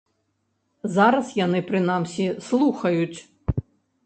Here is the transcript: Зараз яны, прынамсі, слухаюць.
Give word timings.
Зараз 0.95 1.27
яны, 1.45 1.59
прынамсі, 1.69 2.25
слухаюць. 2.47 3.17